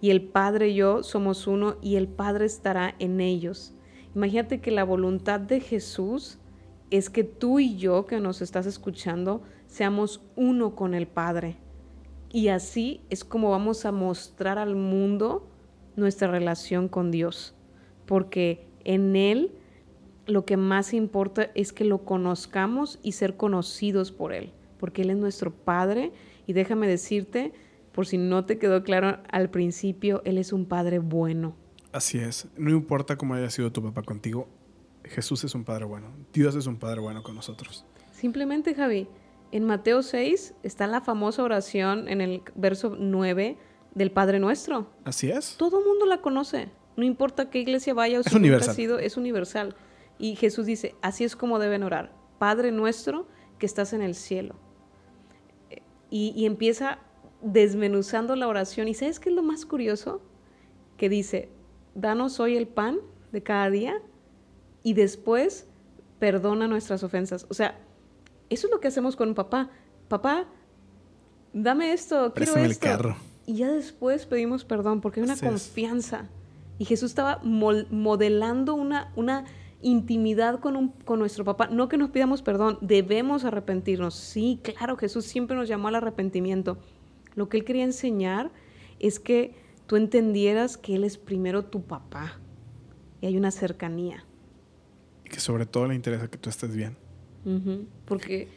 Y 0.02 0.10
el 0.10 0.20
Padre 0.20 0.70
y 0.70 0.74
yo 0.74 1.04
somos 1.04 1.46
uno 1.46 1.76
y 1.80 1.94
el 1.94 2.08
Padre 2.08 2.44
estará 2.44 2.96
en 2.98 3.20
ellos. 3.20 3.72
Imagínate 4.16 4.60
que 4.60 4.72
la 4.72 4.82
voluntad 4.82 5.38
de 5.38 5.60
Jesús 5.60 6.38
es 6.90 7.08
que 7.08 7.22
tú 7.22 7.60
y 7.60 7.76
yo 7.76 8.04
que 8.04 8.18
nos 8.18 8.42
estás 8.42 8.66
escuchando 8.66 9.42
seamos 9.68 10.20
uno 10.34 10.74
con 10.74 10.94
el 10.94 11.06
Padre. 11.06 11.56
Y 12.32 12.48
así 12.48 13.00
es 13.10 13.22
como 13.22 13.50
vamos 13.52 13.86
a 13.86 13.92
mostrar 13.92 14.58
al 14.58 14.74
mundo 14.74 15.48
nuestra 15.94 16.28
relación 16.28 16.88
con 16.88 17.12
Dios. 17.12 17.54
Porque 18.04 18.66
en 18.82 19.14
Él 19.14 19.52
lo 20.26 20.44
que 20.44 20.56
más 20.56 20.94
importa 20.94 21.52
es 21.54 21.72
que 21.72 21.84
lo 21.84 22.04
conozcamos 22.04 22.98
y 23.04 23.12
ser 23.12 23.36
conocidos 23.36 24.10
por 24.10 24.32
Él. 24.32 24.50
Porque 24.78 25.02
Él 25.02 25.10
es 25.10 25.16
nuestro 25.16 25.52
Padre. 25.52 26.10
Y 26.48 26.54
déjame 26.54 26.88
decirte, 26.88 27.52
por 27.92 28.06
si 28.06 28.18
no 28.18 28.44
te 28.44 28.58
quedó 28.58 28.82
claro 28.82 29.18
al 29.30 29.50
principio, 29.50 30.22
Él 30.24 30.38
es 30.38 30.52
un 30.52 30.66
Padre 30.66 30.98
bueno. 30.98 31.54
Así 31.92 32.18
es. 32.18 32.48
No 32.56 32.70
importa 32.70 33.16
cómo 33.16 33.34
haya 33.34 33.50
sido 33.50 33.70
tu 33.70 33.82
papá 33.82 34.02
contigo, 34.02 34.48
Jesús 35.04 35.44
es 35.44 35.54
un 35.54 35.64
Padre 35.64 35.84
bueno. 35.84 36.08
Dios 36.32 36.54
es 36.54 36.66
un 36.66 36.78
Padre 36.78 37.00
bueno 37.00 37.22
con 37.22 37.34
nosotros. 37.34 37.84
Simplemente, 38.12 38.74
Javi, 38.74 39.08
en 39.50 39.64
Mateo 39.64 40.02
6 40.02 40.54
está 40.62 40.86
la 40.86 41.00
famosa 41.00 41.42
oración 41.42 42.08
en 42.08 42.20
el 42.20 42.42
verso 42.54 42.96
9 42.98 43.58
del 43.94 44.10
Padre 44.10 44.38
Nuestro. 44.38 44.90
Así 45.04 45.30
es. 45.30 45.56
Todo 45.58 45.80
el 45.80 45.84
mundo 45.84 46.06
la 46.06 46.20
conoce. 46.20 46.70
No 46.96 47.04
importa 47.04 47.50
qué 47.50 47.58
iglesia 47.58 47.94
vaya 47.94 48.20
o 48.20 48.22
si 48.22 48.28
es 48.48 48.68
ha 48.68 48.72
sido, 48.72 48.98
es 48.98 49.16
universal. 49.16 49.74
Y 50.18 50.36
Jesús 50.36 50.66
dice, 50.66 50.94
así 51.02 51.24
es 51.24 51.36
como 51.36 51.58
deben 51.58 51.82
orar. 51.82 52.12
Padre 52.38 52.70
nuestro 52.70 53.26
que 53.58 53.66
estás 53.66 53.92
en 53.92 54.02
el 54.02 54.14
cielo. 54.14 54.56
Y, 56.10 56.32
y 56.36 56.46
empieza 56.46 56.98
desmenuzando 57.42 58.36
la 58.36 58.48
oración. 58.48 58.88
¿Y 58.88 58.94
sabes 58.94 59.20
qué 59.20 59.28
es 59.28 59.34
lo 59.34 59.42
más 59.42 59.66
curioso? 59.66 60.22
Que 60.96 61.08
dice, 61.08 61.48
danos 61.94 62.40
hoy 62.40 62.56
el 62.56 62.68
pan 62.68 62.98
de 63.32 63.42
cada 63.42 63.70
día 63.70 64.00
y 64.82 64.94
después 64.94 65.66
perdona 66.18 66.68
nuestras 66.68 67.02
ofensas. 67.02 67.46
O 67.50 67.54
sea, 67.54 67.78
eso 68.48 68.66
es 68.66 68.72
lo 68.72 68.80
que 68.80 68.88
hacemos 68.88 69.16
con 69.16 69.28
un 69.28 69.34
papá. 69.34 69.70
Papá, 70.08 70.46
dame 71.52 71.92
esto, 71.92 72.32
quiero 72.34 72.52
esto. 72.52 72.64
el 72.64 72.78
carro. 72.78 73.16
Y 73.46 73.56
ya 73.56 73.72
después 73.72 74.26
pedimos 74.26 74.64
perdón 74.64 75.00
porque 75.00 75.20
hay 75.20 75.24
una 75.24 75.36
confianza. 75.36 76.28
Y 76.78 76.84
Jesús 76.84 77.10
estaba 77.10 77.40
modelando 77.42 78.74
una, 78.74 79.12
una 79.16 79.44
intimidad 79.82 80.60
con, 80.60 80.76
un, 80.76 80.88
con 81.04 81.18
nuestro 81.18 81.44
papá. 81.44 81.66
No 81.68 81.88
que 81.88 81.96
nos 81.96 82.10
pidamos 82.10 82.42
perdón, 82.42 82.78
debemos 82.80 83.44
arrepentirnos. 83.44 84.14
Sí, 84.14 84.60
claro, 84.62 84.96
Jesús 84.96 85.24
siempre 85.24 85.56
nos 85.56 85.68
llamó 85.68 85.88
al 85.88 85.96
arrepentimiento. 85.96 86.78
Lo 87.34 87.48
que 87.48 87.58
él 87.58 87.64
quería 87.64 87.84
enseñar 87.84 88.50
es 88.98 89.18
que 89.18 89.54
tú 89.86 89.96
entendieras 89.96 90.76
que 90.76 90.94
Él 90.94 91.04
es 91.04 91.18
primero 91.18 91.64
tu 91.64 91.82
papá 91.84 92.38
y 93.20 93.26
hay 93.26 93.36
una 93.36 93.50
cercanía 93.50 94.24
que 95.32 95.40
sobre 95.40 95.66
todo 95.66 95.88
le 95.88 95.96
interesa 95.96 96.28
que 96.28 96.38
tú 96.38 96.48
estés 96.48 96.76
bien. 96.76 96.96
Porque 98.04 98.48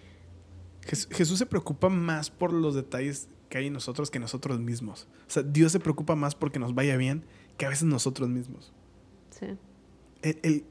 Jesús 0.84 1.40
se 1.40 1.48
preocupa 1.48 1.90
más 1.90 2.30
por 2.30 2.54
los 2.54 2.76
detalles 2.76 3.28
que 3.50 3.58
hay 3.58 3.68
en 3.68 3.74
nosotros 3.74 4.12
que 4.12 4.20
nosotros 4.20 4.60
mismos. 4.60 5.08
O 5.28 5.32
sea, 5.32 5.42
Dios 5.42 5.72
se 5.72 5.80
preocupa 5.80 6.16
más 6.16 6.36
porque 6.36 6.60
nos 6.60 6.76
vaya 6.76 6.98
bien 6.98 7.24
que 7.58 7.66
a 7.66 7.70
veces 7.70 7.86
nosotros 7.86 8.30
mismos. 8.30 8.74
Sí. 9.32 9.48
Él, 10.22 10.66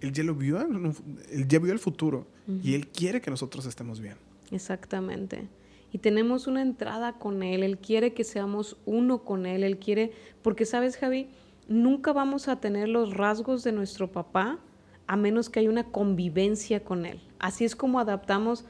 ya 0.00 0.24
lo 0.24 0.34
vio, 0.34 0.58
él 0.60 1.48
ya 1.48 1.58
vio 1.58 1.72
el 1.72 1.78
futuro 1.78 2.26
y 2.62 2.74
Él 2.74 2.88
quiere 2.88 3.20
que 3.20 3.30
nosotros 3.30 3.66
estemos 3.66 4.00
bien. 4.00 4.16
Exactamente. 4.50 5.48
Y 5.90 5.98
tenemos 5.98 6.46
una 6.46 6.62
entrada 6.62 7.18
con 7.18 7.42
Él, 7.42 7.62
Él 7.62 7.78
quiere 7.78 8.12
que 8.12 8.24
seamos 8.24 8.76
uno 8.84 9.24
con 9.24 9.46
Él, 9.46 9.64
Él 9.64 9.78
quiere, 9.78 10.12
porque 10.42 10.66
sabes 10.66 10.96
Javi, 10.96 11.28
nunca 11.68 12.12
vamos 12.12 12.48
a 12.48 12.60
tener 12.60 12.88
los 12.88 13.14
rasgos 13.14 13.62
de 13.62 13.72
nuestro 13.72 14.10
papá 14.10 14.58
a 15.06 15.16
menos 15.16 15.48
que 15.48 15.60
haya 15.60 15.70
una 15.70 15.84
convivencia 15.84 16.84
con 16.84 17.06
él. 17.06 17.20
Así 17.38 17.64
es 17.64 17.74
como 17.74 17.98
adaptamos 17.98 18.66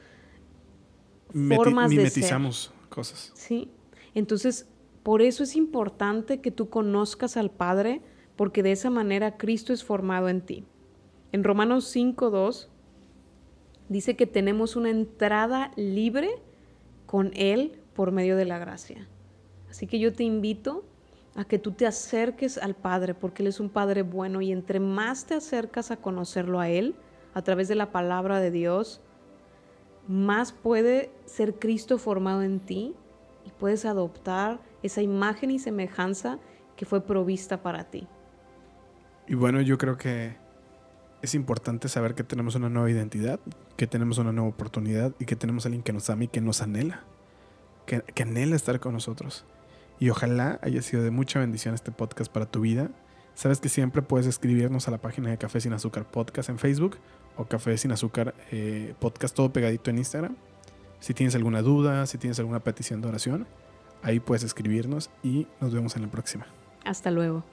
formas 1.33 1.89
de 1.91 2.09
ser. 2.09 2.37
cosas. 2.89 3.31
Sí. 3.35 3.69
Entonces, 4.15 4.67
por 5.03 5.21
eso 5.21 5.43
es 5.43 5.55
importante 5.55 6.39
que 6.39 6.49
tú 6.49 6.69
conozcas 6.69 7.35
al 7.35 7.51
Padre, 7.51 8.01
porque 8.35 8.63
de 8.63 8.71
esa 8.71 8.89
manera 8.89 9.37
Cristo 9.37 9.73
es 9.73 9.83
formado 9.83 10.29
en 10.29 10.41
ti. 10.41 10.65
En 11.33 11.43
Romanos 11.43 11.93
5.2 11.93 12.67
dice 13.89 14.15
que 14.15 14.25
tenemos 14.25 14.75
una 14.77 14.89
entrada 14.89 15.71
libre 15.75 16.29
con 17.09 17.31
Él 17.33 17.81
por 17.95 18.11
medio 18.11 18.37
de 18.37 18.45
la 18.45 18.59
gracia. 18.59 19.07
Así 19.67 19.87
que 19.87 19.97
yo 19.97 20.13
te 20.13 20.23
invito 20.23 20.83
a 21.33 21.43
que 21.43 21.57
tú 21.57 21.71
te 21.71 21.87
acerques 21.87 22.59
al 22.59 22.75
Padre, 22.75 23.15
porque 23.15 23.41
Él 23.41 23.47
es 23.47 23.59
un 23.59 23.71
Padre 23.71 24.03
bueno 24.03 24.41
y 24.41 24.51
entre 24.51 24.79
más 24.79 25.25
te 25.25 25.33
acercas 25.33 25.89
a 25.89 25.97
conocerlo 25.97 26.59
a 26.59 26.69
Él, 26.69 26.93
a 27.33 27.41
través 27.41 27.67
de 27.67 27.73
la 27.73 27.91
palabra 27.91 28.39
de 28.39 28.51
Dios, 28.51 29.01
más 30.07 30.51
puede 30.51 31.09
ser 31.25 31.55
Cristo 31.55 31.97
formado 31.97 32.43
en 32.43 32.59
ti 32.59 32.93
y 33.43 33.49
puedes 33.57 33.85
adoptar 33.85 34.59
esa 34.83 35.01
imagen 35.01 35.49
y 35.49 35.57
semejanza 35.57 36.37
que 36.75 36.85
fue 36.85 37.01
provista 37.01 37.63
para 37.63 37.85
ti. 37.85 38.07
Y 39.27 39.33
bueno, 39.33 39.61
yo 39.61 39.79
creo 39.79 39.97
que 39.97 40.35
es 41.21 41.35
importante 41.35 41.89
saber 41.89 42.15
que 42.15 42.23
tenemos 42.23 42.55
una 42.55 42.69
nueva 42.69 42.89
identidad, 42.89 43.39
que 43.77 43.87
tenemos 43.87 44.17
una 44.17 44.31
nueva 44.31 44.49
oportunidad 44.49 45.13
y 45.19 45.25
que 45.25 45.35
tenemos 45.35 45.65
a 45.65 45.69
alguien 45.69 45.83
que 45.83 45.93
nos 45.93 46.09
ama 46.09 46.25
y 46.25 46.27
que 46.27 46.41
nos 46.41 46.61
anhela, 46.61 47.03
que, 47.85 48.23
anhela 48.23 48.55
estar 48.55 48.79
con 48.79 48.93
nosotros. 48.93 49.45
Y 49.99 50.09
ojalá 50.09 50.59
haya 50.61 50.81
sido 50.81 51.03
de 51.03 51.11
mucha 51.11 51.39
bendición 51.39 51.75
este 51.75 51.91
podcast 51.91 52.31
para 52.31 52.45
tu 52.45 52.61
vida. 52.61 52.89
Sabes 53.35 53.59
que 53.59 53.69
siempre 53.69 54.01
puedes 54.01 54.27
escribirnos 54.27 54.87
a 54.87 54.91
la 54.91 54.97
página 54.97 55.29
de 55.29 55.37
Café 55.37 55.59
Sin 55.59 55.73
Azúcar 55.73 56.05
Podcast 56.05 56.49
en 56.49 56.57
Facebook 56.57 56.97
o 57.35 57.45
Café 57.45 57.77
Sin 57.77 57.91
Azúcar 57.91 58.33
eh, 58.51 58.93
Podcast 58.99 59.35
todo 59.35 59.51
pegadito 59.51 59.89
en 59.89 59.97
Instagram. 59.97 60.35
Si 60.99 61.13
tienes 61.13 61.35
alguna 61.35 61.61
duda, 61.61 62.05
si 62.05 62.17
tienes 62.17 62.39
alguna 62.39 62.59
petición 62.59 63.01
de 63.01 63.07
oración, 63.07 63.47
ahí 64.03 64.19
puedes 64.19 64.43
escribirnos 64.43 65.09
y 65.23 65.47
nos 65.59 65.73
vemos 65.73 65.95
en 65.95 66.03
la 66.03 66.07
próxima. 66.09 66.47
Hasta 66.85 67.11
luego. 67.11 67.43